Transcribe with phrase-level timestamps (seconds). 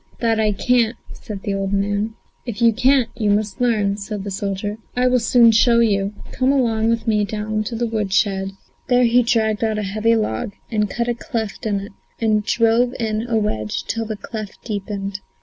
[0.19, 2.15] "That I can't," said the old man.
[2.43, 4.79] "If you can't, you must learn," said the soldier.
[4.95, 6.15] "I will soon show you.
[6.31, 8.53] Come along with me down to the wood shed."
[8.87, 12.95] There he dragged out a heavy log and cut a cleft in it, and drove
[12.99, 15.19] in a wedge till the cleft deepened.